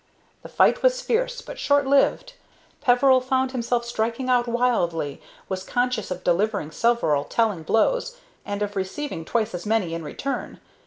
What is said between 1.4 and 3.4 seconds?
but short lived. Peveril